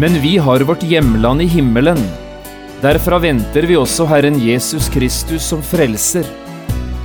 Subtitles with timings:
[0.00, 1.98] Men vi har vårt hjemland i himmelen.
[2.80, 6.24] Derfra venter vi også Herren Jesus Kristus som frelser.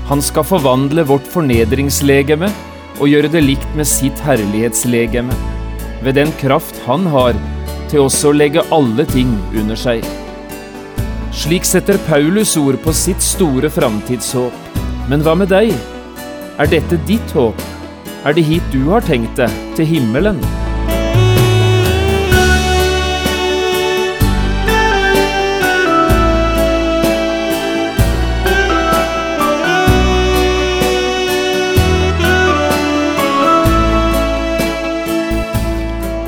[0.08, 2.48] Han skal forvandle vårt fornedringslegeme
[2.96, 5.36] og gjøre det likt med sitt herlighetslegeme,
[6.08, 7.36] ved den kraft han har
[7.92, 10.08] til også å legge alle ting under seg.
[11.36, 14.78] Slik setter Paulus ord på sitt store framtidshåp.
[15.12, 15.76] Men hva med deg?
[16.56, 17.60] Er dette ditt håp?
[18.24, 20.40] Er det hit du har tenkt deg, til himmelen?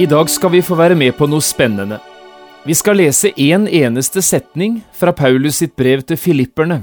[0.00, 1.98] I dag skal vi få være med på noe spennende.
[2.64, 6.78] Vi skal lese én en eneste setning fra Paulus sitt brev til filipperne,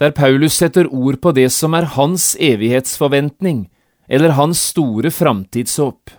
[0.00, 3.66] der Paulus setter ord på det som er hans evighetsforventning,
[4.08, 6.14] eller hans store framtidshåp.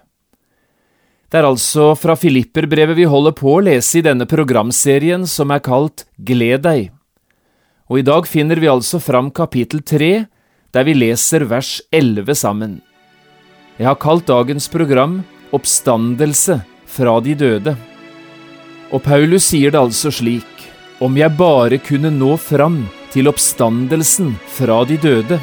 [1.31, 5.65] Det er altså fra Filipperbrevet vi holder på å lese i denne programserien som er
[5.65, 6.91] kalt Gled deg.
[7.89, 10.27] Og i dag finner vi altså fram kapittel tre,
[10.69, 12.77] der vi leser vers elleve sammen.
[13.81, 15.23] Jeg har kalt dagens program
[15.55, 17.75] oppstandelse fra de døde.
[18.91, 20.67] Og Paulus sier det altså slik,
[21.01, 25.39] om jeg bare kunne nå fram til oppstandelsen fra de døde.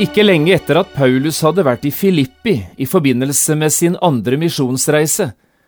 [0.00, 5.26] Ikke lenge etter at Paulus hadde vært i Filippi i forbindelse med sin andre misjonsreise,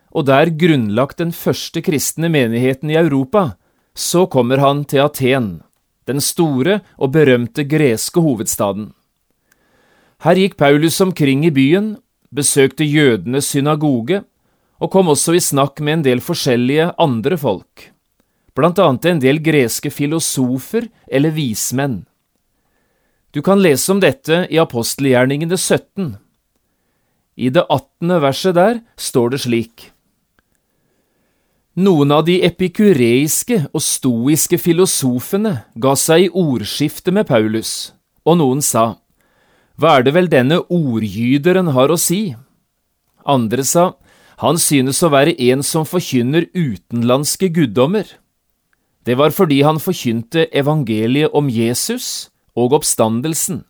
[0.09, 3.59] og der grunnlagt den første kristne menigheten i Europa,
[3.93, 5.50] så kommer han til Aten,
[6.09, 8.94] den store og berømte greske hovedstaden.
[10.25, 11.99] Her gikk Paulus omkring i byen,
[12.32, 14.22] besøkte jødenes synagoge,
[14.81, 17.91] og kom også i snakk med en del forskjellige andre folk,
[18.56, 22.06] blant annet en del greske filosofer eller vismenn.
[23.32, 26.12] Du kan lese om dette i apostelgjerningene 17.
[27.41, 29.87] I det attende verset der står det slik.
[31.81, 37.94] Noen av de epikureiske og stoiske filosofene ga seg i ordskifte med Paulus,
[38.28, 38.98] og noen sa,
[39.81, 42.34] Hva er det vel denne ordgyderen har å si?
[43.25, 43.94] Andre sa,
[44.44, 48.04] Han synes å være en som forkynner utenlandske guddommer.
[49.06, 53.63] Det var fordi han forkynte evangeliet om Jesus, og oppstandelsen.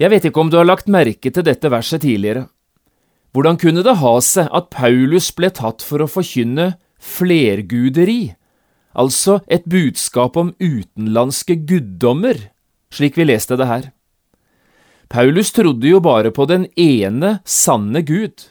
[0.00, 2.48] Jeg vet ikke om du har lagt merke til dette verset tidligere.
[3.34, 8.34] Hvordan kunne det ha seg at Paulus ble tatt for å forkynne flerguderi,
[8.94, 12.38] altså et budskap om utenlandske guddommer,
[12.94, 13.90] slik vi leste det her?
[15.10, 18.50] Paulus trodde jo bare på den ene sanne Gud.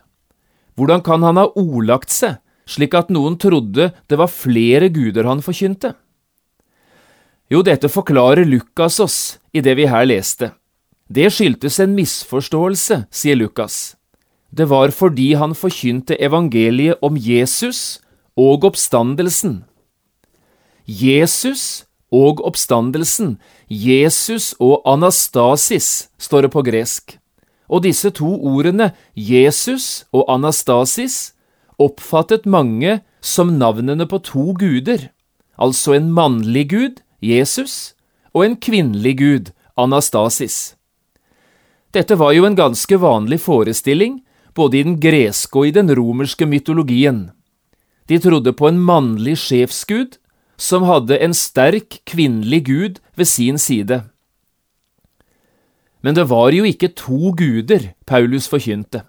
[0.75, 5.43] Hvordan kan han ha ordlagt seg slik at noen trodde det var flere guder han
[5.43, 5.95] forkynte?
[7.51, 9.17] Jo, dette forklarer Lukas oss
[9.51, 10.53] i det vi her leste.
[11.11, 13.95] Det skyldtes en misforståelse, sier Lukas.
[14.53, 17.99] Det var fordi han forkynte evangeliet om Jesus
[18.39, 19.63] og oppstandelsen.
[20.87, 23.37] Jesus og oppstandelsen,
[23.67, 27.17] Jesus og anastasis, står det på gresk.
[27.67, 31.33] Og disse to ordene, Jesus og anastasis,
[31.81, 35.09] oppfattet mange som navnene på to guder,
[35.57, 37.93] altså en mannlig gud Jesus,
[38.35, 40.75] og en kvinnelig gud, Anastasis.
[41.93, 44.19] Dette var jo en ganske vanlig forestilling,
[44.53, 47.31] både i den greske og i den romerske mytologien.
[48.09, 50.17] De trodde på en mannlig sjefsgud
[50.57, 54.03] som hadde en sterk kvinnelig gud ved sin side.
[56.03, 59.05] Men det var jo ikke to guder Paulus forkynte.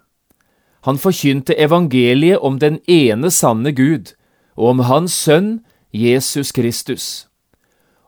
[0.85, 4.13] Han forkynte evangeliet om den ene sanne Gud,
[4.55, 7.27] og om Hans sønn Jesus Kristus.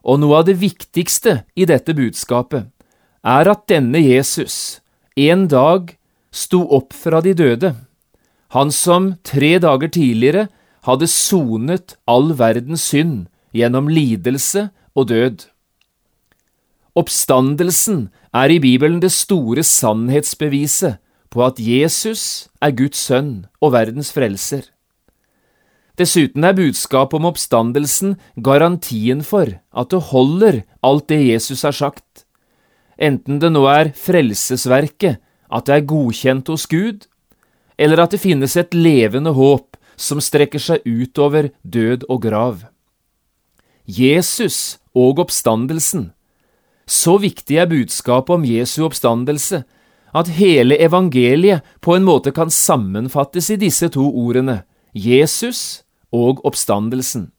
[0.07, 2.69] Og noe av det viktigste i dette budskapet
[3.27, 4.79] er at denne Jesus
[5.17, 5.95] en dag
[6.31, 7.73] sto opp fra de døde,
[8.55, 10.47] han som tre dager tidligere
[10.87, 13.25] hadde sonet all verdens synd
[13.57, 15.43] gjennom lidelse og død.
[16.97, 21.01] Oppstandelsen er i Bibelen det store sannhetsbeviset
[21.33, 24.63] på at Jesus er Guds sønn og verdens frelser.
[25.97, 32.25] Dessuten er budskapet om oppstandelsen garantien for at det holder alt det Jesus har sagt,
[33.01, 35.17] enten det nå er frelsesverket,
[35.49, 37.07] at det er godkjent hos Gud,
[37.77, 42.61] eller at det finnes et levende håp som strekker seg utover død og grav.
[43.87, 46.11] Jesus og oppstandelsen.
[46.85, 49.63] Så viktig er budskapet om Jesu oppstandelse
[50.17, 54.61] at hele evangeliet på en måte kan sammenfattes i disse to ordene,
[54.93, 57.31] Jesus og oppstandelsen.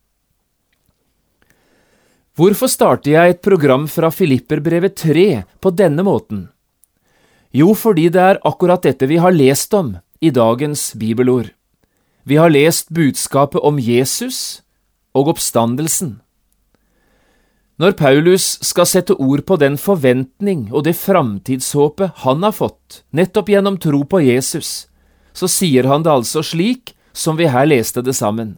[2.38, 5.26] Hvorfor starter jeg et program fra Filipperbrevet 3
[5.58, 6.46] på denne måten?
[7.50, 11.50] Jo, fordi det er akkurat dette vi har lest om i dagens bibelord.
[12.22, 14.60] Vi har lest budskapet om Jesus
[15.16, 16.20] og oppstandelsen.
[17.78, 23.50] Når Paulus skal sette ord på den forventning og det framtidshåpet han har fått, nettopp
[23.50, 24.88] gjennom tro på Jesus,
[25.32, 28.56] så sier han det altså slik som vi her leste det sammen.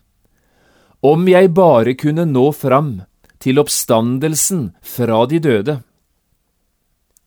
[1.01, 3.01] Om jeg bare kunne nå fram
[3.41, 5.79] til oppstandelsen fra de døde.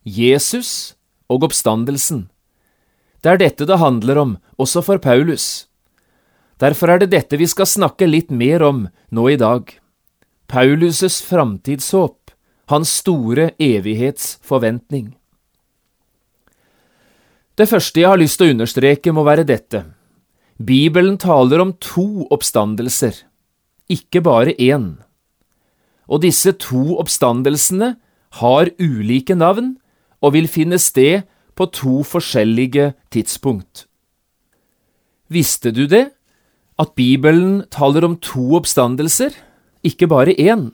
[0.05, 0.93] Jesus
[1.31, 2.27] og oppstandelsen.
[3.23, 5.65] Det er dette det handler om, også for Paulus.
[6.61, 9.71] Derfor er det dette vi skal snakke litt mer om nå i dag.
[10.47, 12.29] Paulus' framtidshåp,
[12.69, 15.15] hans store evighetsforventning.
[17.55, 19.85] Det første jeg har lyst til å understreke, må være dette.
[20.63, 23.23] Bibelen taler om to oppstandelser,
[23.91, 24.95] ikke bare én.
[26.07, 27.95] Og disse to oppstandelsene
[28.39, 29.73] har ulike navn
[30.23, 31.25] og vil finne sted
[31.57, 33.87] på to forskjellige tidspunkt.
[35.27, 36.11] Visste du det,
[36.79, 39.33] at Bibelen taler om to oppstandelser,
[39.83, 40.69] ikke bare én?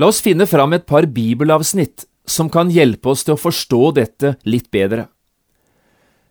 [0.00, 4.36] La oss finne fram et par bibelavsnitt som kan hjelpe oss til å forstå dette
[4.48, 5.10] litt bedre.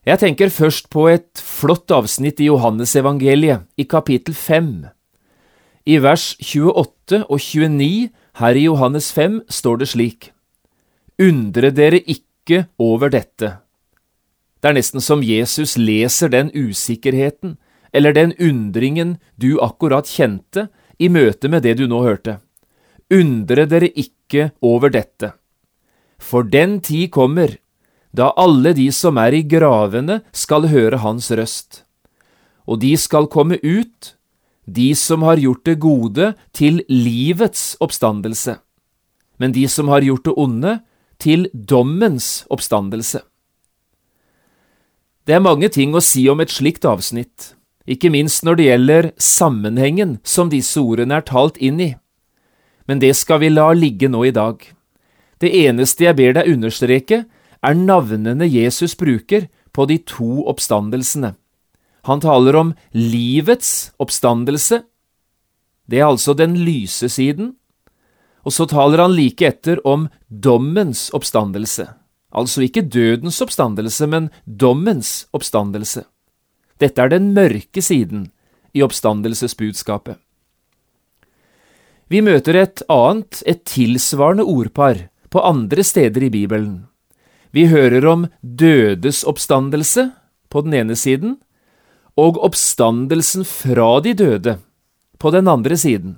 [0.09, 4.87] Jeg tenker først på et flott avsnitt i Johannesevangeliet, i kapittel 5.
[5.85, 8.07] I vers 28 og 29
[8.41, 10.31] her i Johannes 5 står det slik:"
[11.21, 13.51] Undre dere ikke over dette.
[14.57, 17.59] Det er nesten som Jesus leser den usikkerheten,
[17.93, 22.39] eller den undringen du akkurat kjente i møte med det du nå hørte.
[23.13, 25.35] Undre dere ikke over dette.
[26.17, 27.59] For den tid kommer
[28.11, 31.83] da alle de som er i gravene skal høre hans røst.
[32.69, 34.15] Og de skal komme ut,
[34.65, 38.59] de som har gjort det gode, til livets oppstandelse,
[39.37, 40.79] men de som har gjort det onde,
[41.19, 43.21] til dommens oppstandelse.
[45.27, 47.53] Det er mange ting å si om et slikt avsnitt,
[47.89, 51.91] ikke minst når det gjelder sammenhengen som disse ordene er talt inn i,
[52.89, 54.61] men det skal vi la ligge nå i dag.
[55.39, 57.23] Det eneste jeg ber deg understreke,
[57.65, 61.33] er navnene Jesus bruker på de to oppstandelsene.
[62.07, 64.83] Han taler om livets oppstandelse,
[65.89, 67.55] det er altså den lyse siden,
[68.45, 71.87] og så taler han like etter om dommens oppstandelse,
[72.29, 76.05] altså ikke dødens oppstandelse, men dommens oppstandelse.
[76.79, 78.29] Dette er den mørke siden
[78.73, 80.15] i oppstandelsesbudskapet.
[82.09, 86.88] Vi møter et annet, et tilsvarende ordpar på andre steder i Bibelen.
[87.51, 90.09] Vi hører om dødes oppstandelse
[90.49, 91.37] på den ene siden,
[92.19, 94.57] og oppstandelsen fra de døde
[95.19, 96.17] på den andre siden.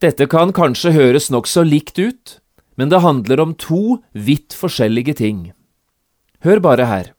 [0.00, 2.38] Dette kan kanskje høres nokså likt ut,
[2.76, 5.50] men det handler om to vidt forskjellige ting.
[6.40, 7.10] Hør bare her.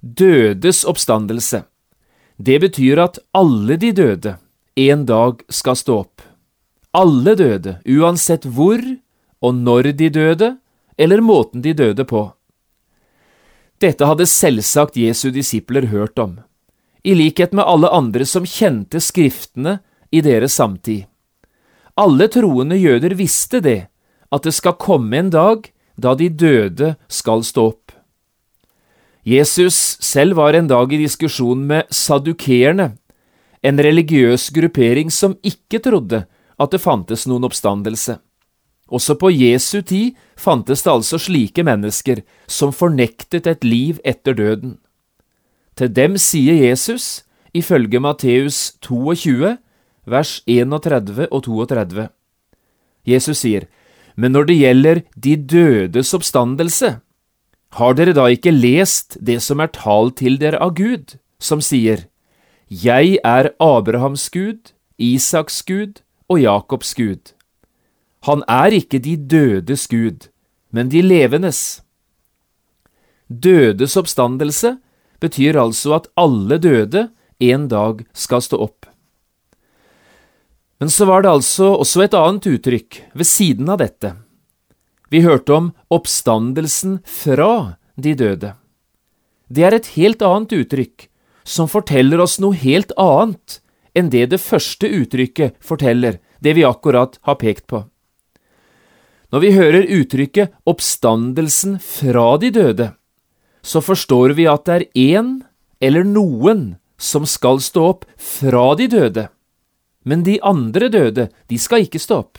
[0.00, 1.64] Dødes oppstandelse.
[2.38, 4.36] Det betyr at alle de døde
[4.78, 6.22] en dag skal stå opp.
[6.94, 8.80] Alle døde, uansett hvor
[9.42, 10.48] og når de døde,
[10.98, 12.26] eller måten de døde på.
[13.78, 16.40] Dette hadde selvsagt Jesu disipler hørt om,
[17.06, 19.78] i likhet med alle andre som kjente Skriftene
[20.10, 21.06] i deres samtid.
[21.98, 23.86] Alle troende jøder visste det,
[24.34, 27.92] at det skal komme en dag da de døde skal stå opp.
[29.28, 32.92] Jesus selv var en dag i diskusjon med sadukeerne,
[33.62, 36.22] en religiøs gruppering som ikke trodde
[36.58, 38.18] at det fantes noen oppstandelse.
[38.88, 44.78] Også på Jesu tid fantes det altså slike mennesker som fornektet et liv etter døden.
[45.76, 49.58] Til dem sier Jesus, ifølge Matteus 22,
[50.08, 52.08] vers 31 og 32.
[53.06, 53.68] Jesus sier,
[54.16, 56.98] Men når det gjelder de dødes oppstandelse,
[57.76, 62.08] har dere da ikke lest det som er talt til dere av Gud, som sier,
[62.68, 67.37] Jeg er Abrahams Gud, Isaks Gud og Jakobs Gud.
[68.26, 70.28] Han er ikke de dødes Gud,
[70.74, 71.82] men de levendes.
[73.28, 74.78] Dødes oppstandelse
[75.20, 77.08] betyr altså at alle døde
[77.38, 78.86] en dag skal stå opp.
[80.78, 84.14] Men så var det altså også et annet uttrykk ved siden av dette.
[85.10, 88.52] Vi hørte om oppstandelsen fra de døde.
[89.48, 91.08] Det er et helt annet uttrykk,
[91.42, 93.60] som forteller oss noe helt annet
[93.96, 97.82] enn det det første uttrykket forteller, det vi akkurat har pekt på.
[99.28, 102.92] Når vi hører uttrykket oppstandelsen fra de døde,
[103.60, 105.32] så forstår vi at det er én
[105.84, 109.26] eller noen som skal stå opp fra de døde,
[110.08, 112.38] men de andre døde, de skal ikke stå opp.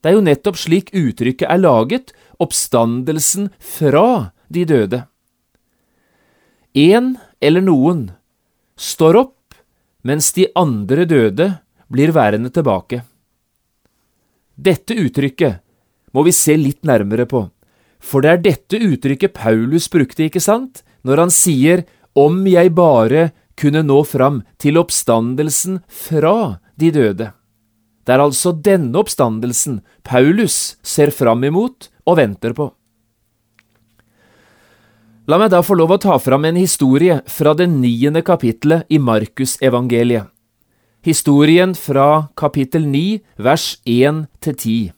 [0.00, 5.02] Det er jo nettopp slik uttrykket er laget, oppstandelsen fra de døde.
[6.78, 8.04] En eller noen
[8.78, 9.58] står opp,
[10.06, 11.48] mens de andre døde
[11.90, 13.02] blir værende tilbake.
[14.54, 15.60] Dette uttrykket
[16.14, 17.46] må vi se litt nærmere på,
[18.00, 21.84] for det er dette uttrykket Paulus brukte, ikke sant, når han sier
[22.18, 27.30] om jeg bare kunne nå fram til oppstandelsen fra de døde.
[28.04, 32.70] Det er altså denne oppstandelsen Paulus ser fram imot og venter på.
[35.28, 38.98] La meg da få lov å ta fram en historie fra det niende kapittelet i
[38.98, 40.26] Markusevangeliet.
[41.06, 44.90] Historien fra kapittel 9, vers 1 til 10.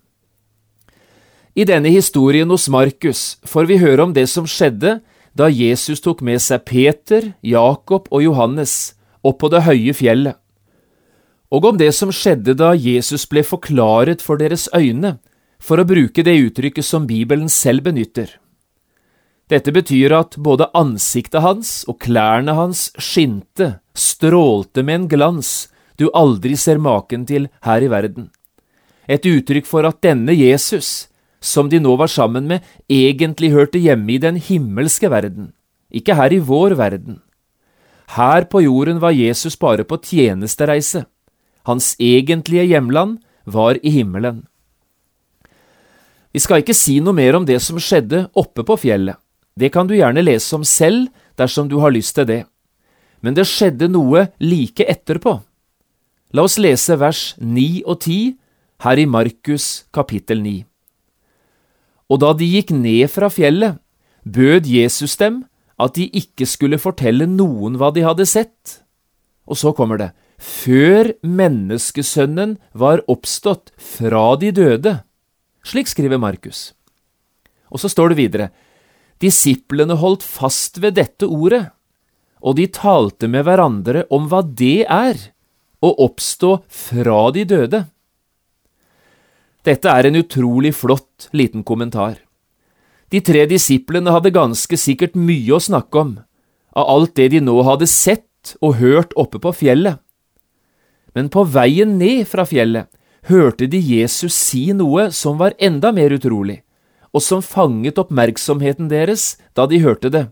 [1.52, 5.00] I denne historien hos Markus får vi høre om det som skjedde
[5.36, 10.36] da Jesus tok med seg Peter, Jakob og Johannes opp på det høye fjellet,
[11.52, 15.18] og om det som skjedde da Jesus ble forklaret for deres øyne,
[15.60, 18.32] for å bruke det uttrykket som Bibelen selv benytter.
[19.52, 25.52] Dette betyr at både ansiktet hans og klærne hans skinte, strålte med en glans
[26.00, 28.30] du aldri ser maken til her i verden.
[29.04, 31.11] Et uttrykk for at denne Jesus,
[31.42, 35.50] som de nå var sammen med, egentlig hørte hjemme i den himmelske verden,
[35.90, 37.18] ikke her i vår verden.
[38.14, 41.06] Her på jorden var Jesus bare på tjenestereise.
[41.66, 44.44] Hans egentlige hjemland var i himmelen.
[46.32, 49.18] Vi skal ikke si noe mer om det som skjedde oppe på fjellet.
[49.56, 52.42] Det kan du gjerne lese om selv dersom du har lyst til det.
[53.20, 55.38] Men det skjedde noe like etterpå.
[56.32, 58.36] La oss lese vers 9 og 10
[58.86, 60.71] her i Markus kapittel 9.
[62.12, 63.78] Og da de gikk ned fra fjellet,
[64.28, 65.42] bød Jesus dem
[65.80, 68.82] at de ikke skulle fortelle noen hva de hadde sett.
[69.48, 74.98] Og så kommer det, før menneskesønnen var oppstått fra de døde.
[75.64, 76.72] Slik skriver Markus.
[77.72, 78.48] Og så står det videre,
[79.22, 81.64] disiplene holdt fast ved dette ordet,
[82.42, 85.16] og de talte med hverandre om hva det er,
[85.82, 87.84] å oppstå fra de døde.
[89.66, 92.18] Dette er en utrolig flott liten kommentar.
[93.12, 96.12] De tre disiplene hadde ganske sikkert mye å snakke om,
[96.72, 100.00] av alt det de nå hadde sett og hørt oppe på fjellet.
[101.12, 102.88] Men på veien ned fra fjellet
[103.28, 106.62] hørte de Jesus si noe som var enda mer utrolig,
[107.12, 110.24] og som fanget oppmerksomheten deres da de hørte det.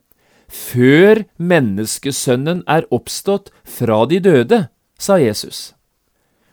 [0.50, 4.64] Før menneskesønnen er oppstått fra de døde,
[4.98, 5.74] sa Jesus.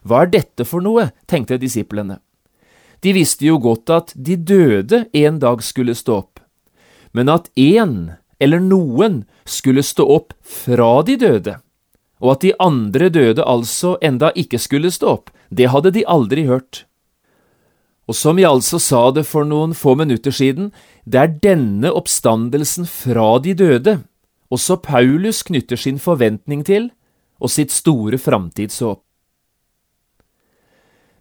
[0.03, 2.20] Hva er dette for noe, tenkte disiplene.
[3.08, 6.42] De visste jo godt at de døde en dag skulle stå opp,
[7.16, 11.54] men at én eller noen skulle stå opp fra de døde,
[12.20, 16.44] og at de andre døde altså enda ikke skulle stå opp, det hadde de aldri
[16.52, 16.84] hørt.
[18.12, 20.74] Og som jeg altså sa det for noen få minutter siden,
[21.08, 23.98] det er denne oppstandelsen fra de døde
[24.50, 26.92] også Paulus knytter sin forventning til
[27.40, 29.07] og sitt store framtidshåp.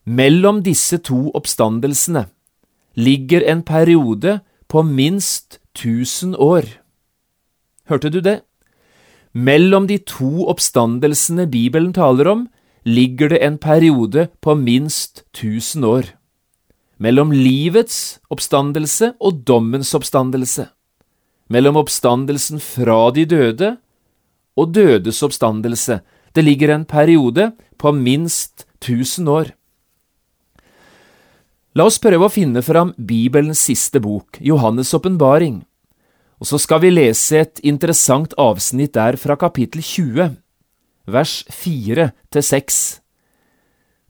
[0.07, 2.29] Mellom disse to oppstandelsene
[2.95, 6.63] ligger en periode på minst tusen år.
[7.91, 8.45] Hørte du det?
[9.35, 12.47] Mellom de to oppstandelsene Bibelen taler om,
[12.87, 16.15] ligger det en periode på minst tusen år.
[17.03, 20.69] Mellom livets oppstandelse og dommens oppstandelse.
[21.51, 23.75] Mellom oppstandelsen fra de døde
[24.57, 26.01] og dødes oppstandelse.
[26.33, 29.51] Det ligger en periode på minst tusen år.
[31.77, 35.59] La oss prøve å finne fram Bibelens siste bok, Johannes' åpenbaring,
[36.41, 40.39] og så skal vi lese et interessant avsnitt der fra kapittel 20,
[41.05, 42.79] vers 4 til 6.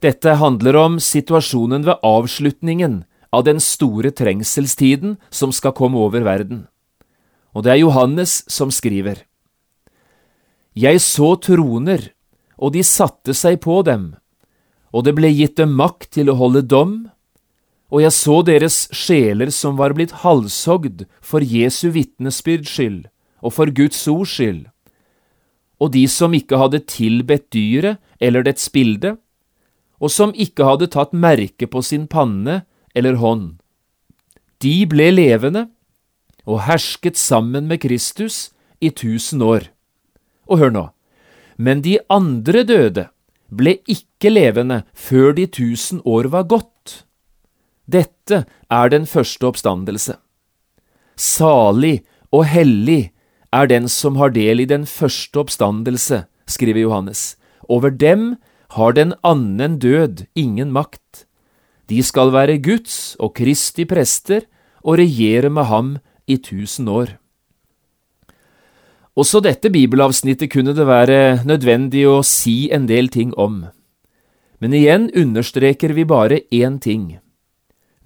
[0.07, 3.01] Dette handler om situasjonen ved avslutningen
[3.35, 6.69] av den store trengselstiden som skal komme over verden.
[7.51, 9.25] Og det er Johannes som skriver.
[10.77, 12.13] Jeg så troner,
[12.63, 14.13] og de satte seg på dem
[14.97, 16.95] og det ble gitt dem makt til å holde dom,
[17.93, 23.05] og jeg så deres sjeler som var blitt halshogd for Jesu vitnesbyrds skyld
[23.45, 24.65] og for Guds ords skyld,
[25.79, 29.15] og de som ikke hadde tilbedt dyret eller dets bilde,
[30.01, 32.65] og som ikke hadde tatt merke på sin panne
[32.97, 33.57] eller hånd.
[34.61, 35.67] De ble levende
[36.47, 38.51] og hersket sammen med Kristus
[38.81, 39.69] i tusen år.
[40.49, 40.85] Og hør nå,
[41.57, 43.09] men de andre døde
[43.53, 46.76] ble ikke levende før de tusen år var gått.
[47.87, 50.17] Dette er den første oppstandelse.
[51.17, 52.03] Salig
[52.35, 53.13] og hellig
[53.55, 57.37] er den som har del i den første oppstandelse, skriver Johannes.
[57.69, 58.37] Over dem
[58.77, 61.27] har den annen død ingen makt.
[61.87, 64.45] De skal være Guds og Kristi prester
[64.83, 65.95] og regjere med ham
[66.27, 67.15] i tusen år.
[69.17, 73.63] Også dette bibelavsnittet kunne det være nødvendig å si en del ting om.
[74.61, 77.17] Men igjen understreker vi bare én ting.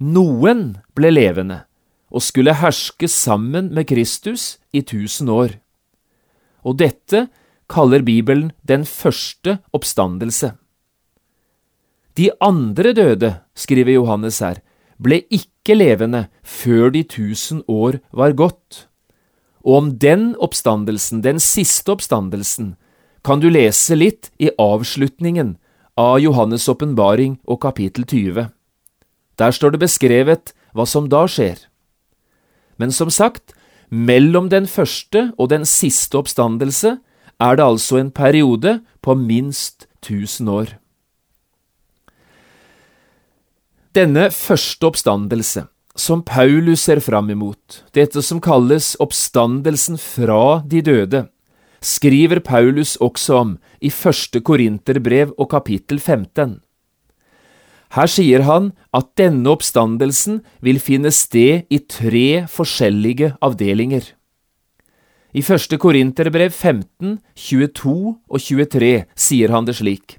[0.01, 1.59] Noen ble levende
[2.09, 5.59] og skulle herske sammen med Kristus i tusen år.
[6.65, 7.27] Og dette
[7.69, 10.55] kaller Bibelen den første oppstandelse.
[12.17, 14.59] De andre døde, skriver Johannes her,
[14.97, 18.87] ble ikke levende før de tusen år var gått.
[19.61, 22.75] Og om den oppstandelsen, den siste oppstandelsen,
[23.23, 25.55] kan du lese litt i avslutningen
[25.93, 28.49] av Johannes' åpenbaring og kapittel 20.
[29.41, 31.57] Der står det beskrevet hva som da skjer.
[32.77, 33.55] Men som sagt,
[33.89, 36.99] mellom den første og den siste oppstandelse
[37.41, 40.77] er det altså en periode på minst 1000 år.
[43.97, 45.65] Denne første oppstandelse,
[45.99, 51.25] som Paulus ser fram imot, dette som kalles oppstandelsen fra de døde,
[51.83, 56.61] skriver Paulus også om i første Korinterbrev og kapittel 15.
[57.91, 64.05] Her sier han at denne oppstandelsen vil finne sted i tre forskjellige avdelinger.
[65.35, 70.17] I første Korinterbrev 15, 22 og 23 sier han det slik.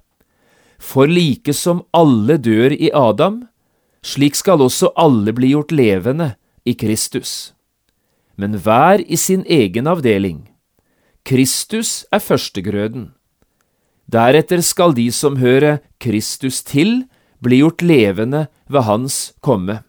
[0.81, 3.43] For like som alle dør i Adam,
[4.05, 6.33] slik skal også alle bli gjort levende
[6.69, 7.53] i Kristus.
[8.37, 10.49] Men hver i sin egen avdeling.
[11.25, 13.13] Kristus er førstegrøden.
[14.11, 17.05] Deretter skal de som hører Kristus til,
[17.43, 19.83] bli gjort levende ved hans komme.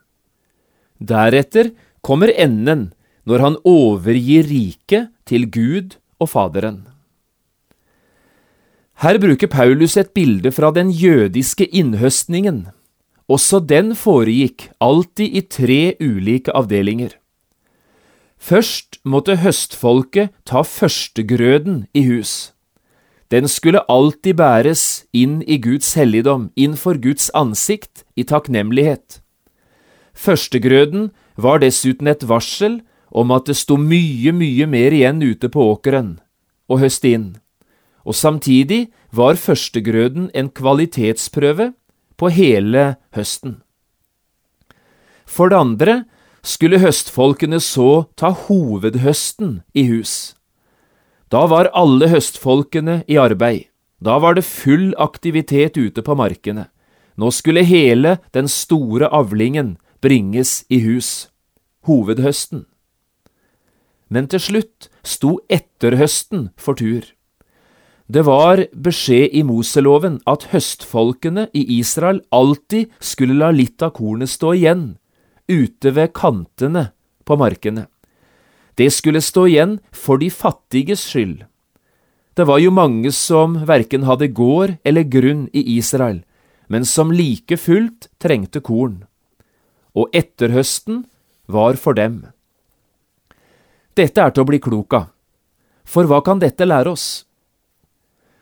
[0.99, 2.91] Deretter kommer enden
[3.29, 6.83] når han overgir riket til Gud og Faderen.
[9.03, 12.67] Her bruker Paulus et bilde fra den jødiske innhøstningen.
[13.27, 17.15] Også den foregikk alltid i tre ulike avdelinger.
[18.37, 22.51] Først måtte høstfolket ta førstegrøden i hus.
[23.33, 29.23] Den skulle alltid bæres inn i Guds helligdom, innfor Guds ansikt, i takknemlighet.
[30.13, 31.09] Førstegrøden
[31.41, 36.19] var dessuten et varsel om at det sto mye, mye mer igjen ute på åkeren
[36.69, 37.25] å høste inn,
[38.05, 41.71] og samtidig var førstegrøden en kvalitetsprøve
[42.21, 42.85] på hele
[43.17, 43.63] høsten.
[45.25, 45.97] For det andre
[46.45, 50.35] skulle høstfolkene så ta hovedhøsten i hus.
[51.33, 53.65] Da var alle høstfolkene i arbeid,
[53.97, 56.67] da var det full aktivitet ute på markene.
[57.17, 61.31] Nå skulle hele den store avlingen bringes i hus,
[61.89, 62.67] hovedhøsten.
[64.13, 67.01] Men til slutt sto etterhøsten for tur.
[68.05, 74.29] Det var beskjed i Moseloven at høstfolkene i Israel alltid skulle la litt av kornet
[74.29, 74.85] stå igjen,
[75.49, 76.91] ute ved kantene
[77.25, 77.87] på markene.
[78.75, 81.43] Det skulle stå igjen for de fattiges skyld.
[82.33, 86.23] Det var jo mange som verken hadde gård eller grunn i Israel,
[86.67, 89.03] men som like fullt trengte korn.
[89.93, 91.03] Og etterhøsten
[91.45, 92.23] var for dem.
[93.93, 95.11] Dette er til å bli klok av,
[95.85, 97.27] for hva kan dette lære oss?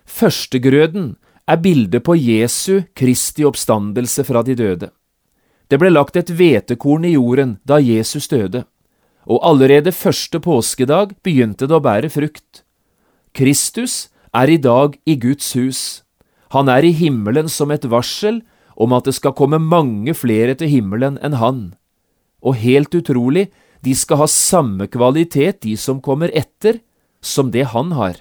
[0.07, 1.15] Førstegrøden
[1.51, 4.91] er bildet på Jesu Kristi oppstandelse fra de døde.
[5.67, 8.63] Det ble lagt et hvetekorn i jorden da Jesus døde,
[9.29, 12.63] og allerede første påskedag begynte det å bære frukt.
[13.37, 16.03] Kristus er i dag i Guds hus.
[16.51, 18.41] Han er i himmelen som et varsel
[18.75, 21.61] om at det skal komme mange flere til himmelen enn han.
[22.41, 23.49] Og helt utrolig,
[23.81, 26.81] de skal ha samme kvalitet, de som kommer etter,
[27.21, 28.17] som det han har.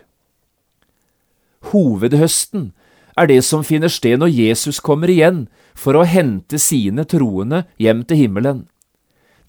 [1.73, 2.71] Hovedhøsten
[3.17, 8.05] er det som finner sted når Jesus kommer igjen for å hente sine troende hjem
[8.09, 8.63] til himmelen.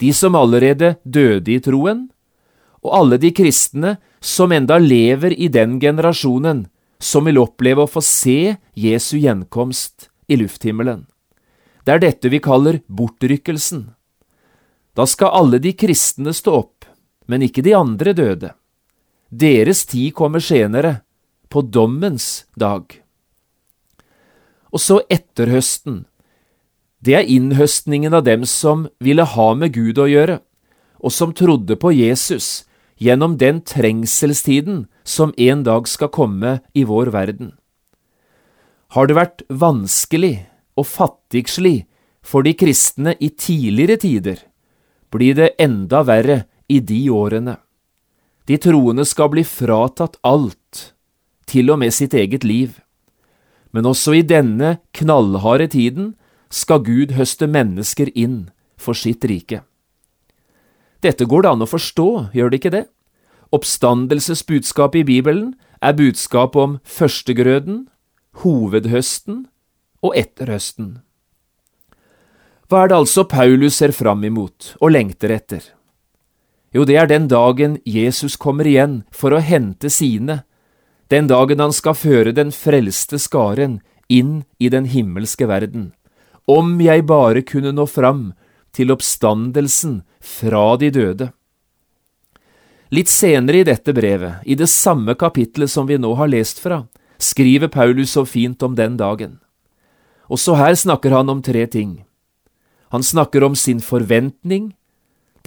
[0.02, 2.08] De som allerede døde i troen,
[2.82, 6.66] og alle de kristne som enda lever i den generasjonen
[7.02, 11.06] som vil oppleve å få se Jesu gjenkomst i lufthimmelen.
[11.86, 13.90] Det er dette vi kaller bortrykkelsen.
[14.98, 16.86] Da skal alle de kristne stå opp,
[17.26, 18.52] men ikke de andre døde.
[19.30, 21.02] Deres tid kommer senere,
[21.52, 22.86] på dommens dag.
[24.72, 26.06] Og så etterhøsten.
[27.02, 30.38] Det er innhøstningen av dem som ville ha med Gud å gjøre,
[31.02, 32.64] og som trodde på Jesus
[33.02, 37.56] gjennom den trengselstiden som en dag skal komme i vår verden.
[38.94, 40.46] Har det vært vanskelig
[40.78, 41.88] og fattigslig
[42.22, 44.38] for de kristne i tidligere tider,
[45.10, 47.58] blir det enda verre i de årene.
[48.46, 50.94] De troende skal bli fratatt alt,
[51.50, 52.78] til og med sitt eget liv.
[53.74, 56.14] Men også i denne knallharde tiden
[56.52, 59.64] skal Gud høste mennesker inn for sitt rike.
[61.02, 62.86] Dette går det an å forstå, gjør det ikke det?
[63.52, 67.88] Oppstandelsesbudskapet i Bibelen er budskap om førstegrøden,
[68.44, 69.48] hovedhøsten
[70.06, 71.00] og etterhøsten.
[72.70, 75.66] Hva er det altså Paulus ser fram imot og lengter etter?
[76.72, 80.44] Jo, det er den dagen Jesus kommer igjen for å hente sine,
[81.12, 85.92] den dagen han skal føre den frelste skaren inn i den himmelske verden.
[86.52, 88.32] Om jeg bare kunne nå fram
[88.76, 91.30] til oppstandelsen fra de døde.
[92.92, 96.82] Litt senere i dette brevet, i det samme kapitlet som vi nå har lest fra,
[97.22, 99.38] skriver Paulus så fint om den dagen.
[100.28, 102.02] Også her snakker han om tre ting.
[102.92, 104.74] Han snakker om sin forventning,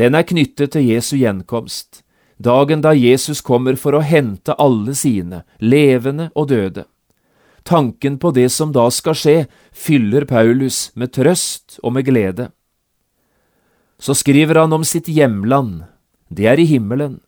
[0.01, 2.01] den er knyttet til Jesu gjenkomst,
[2.41, 6.89] dagen da Jesus kommer for å hente alle sine, levende og døde.
[7.65, 9.37] Tanken på det som da skal skje,
[9.73, 12.51] fyller Paulus med trøst og med glede.
[13.99, 15.87] Så skriver han om sitt hjemland,
[16.29, 17.23] det er i himmelen.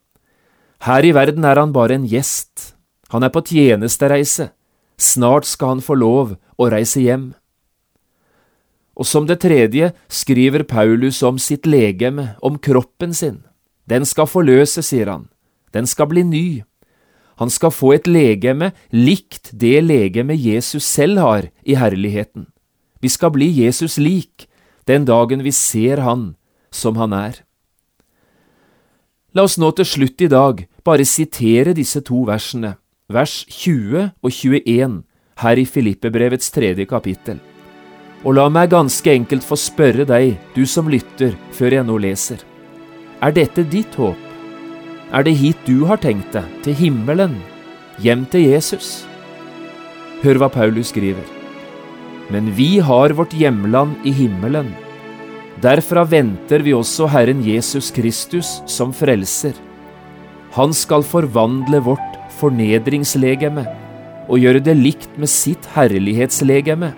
[0.85, 2.77] Her i verden er han bare en gjest,
[3.09, 4.51] han er på tjenestereise,
[5.01, 7.31] snart skal han få lov å reise hjem.
[8.97, 13.43] Og som det tredje skriver Paulus om sitt legeme, om kroppen sin.
[13.89, 15.29] Den skal forløse, sier han.
[15.73, 16.47] Den skal bli ny.
[17.37, 22.47] Han skal få et legeme likt det legeme Jesus selv har i herligheten.
[23.01, 24.49] Vi skal bli Jesus lik
[24.89, 26.35] den dagen vi ser han
[26.73, 27.43] som han er.
[29.37, 32.77] La oss nå til slutt i dag bare sitere disse to versene,
[33.13, 35.03] vers 20 og 21,
[35.43, 37.43] her i Filippebrevets tredje kapittel.
[38.25, 42.41] Og la meg ganske enkelt få spørre deg, du som lytter, før jeg nå leser.
[43.21, 44.26] Er dette ditt håp?
[45.15, 47.37] Er det hit du har tenkt deg, til himmelen,
[48.03, 49.05] hjem til Jesus?
[50.25, 51.23] Hør hva Paulus skriver.
[52.33, 54.73] Men vi har vårt hjemland i himmelen.
[55.63, 59.55] Derfra venter vi også Herren Jesus Kristus som frelser.
[60.57, 63.63] Han skal forvandle vårt fornedringslegeme
[64.27, 66.91] og gjøre det likt med sitt herlighetslegeme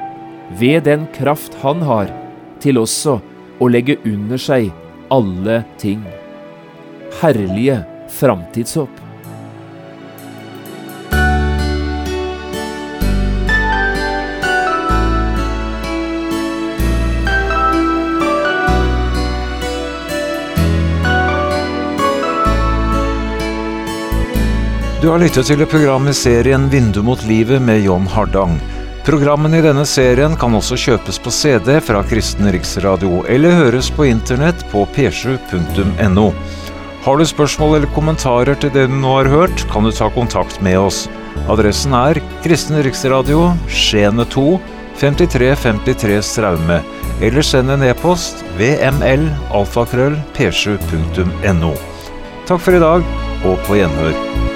[0.59, 2.09] ved den kraft han har
[2.63, 3.19] til også
[3.61, 4.73] å legge under seg
[5.13, 6.01] alle ting.
[7.21, 8.91] Herlige framtidshåp.
[25.03, 28.59] Du har lyttet til et program i serien Vindu mot livet med John Hardang.
[29.07, 34.05] Programmene i denne serien kan også kjøpes på CD fra Kristen Riksradio, eller høres på
[34.11, 36.27] internett på p7.no.
[37.05, 40.59] Har du spørsmål eller kommentarer til det du nå har hørt, kan du ta kontakt
[40.65, 41.05] med oss.
[41.49, 44.47] Adressen er Kristen Riksradio, Skiene 2,
[44.99, 46.81] 5353 Straume,
[47.23, 51.73] eller send en e-post vml alfakrøll p7.no.
[52.51, 53.07] Takk for i dag,
[53.47, 54.48] og på gjenhør.